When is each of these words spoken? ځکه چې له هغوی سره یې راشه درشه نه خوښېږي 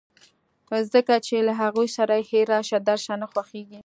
ځکه 0.93 1.13
چې 1.25 1.35
له 1.47 1.53
هغوی 1.61 1.87
سره 1.97 2.15
یې 2.29 2.41
راشه 2.51 2.77
درشه 2.87 3.13
نه 3.21 3.27
خوښېږي 3.31 3.79